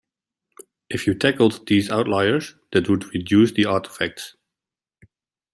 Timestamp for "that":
2.71-2.89